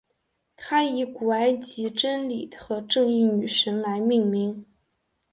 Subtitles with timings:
[0.55, 4.65] 它以古埃及真理和正义女神来命名。